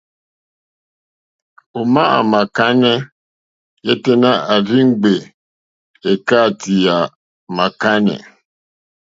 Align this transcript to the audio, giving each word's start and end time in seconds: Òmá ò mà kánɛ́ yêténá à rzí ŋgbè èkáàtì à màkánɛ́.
Òmá 1.79 2.03
ò 2.17 2.19
mà 2.31 2.41
kánɛ́ 2.55 2.97
yêténá 3.85 4.31
à 4.53 4.55
rzí 4.65 4.81
ŋgbè 4.89 5.15
èkáàtì 6.11 6.75
à 6.95 6.97
màkánɛ́. 7.55 8.19